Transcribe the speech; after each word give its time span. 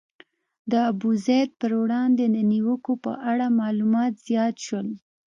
د 0.71 0.73
ابوزید 0.91 1.49
پر 1.61 1.71
وړاندې 1.81 2.25
د 2.35 2.37
نیوکو 2.51 2.93
په 3.03 3.11
اړه 3.31 3.45
معلومات 3.59 4.13
زیات 4.27 4.55
شول. 4.65 4.87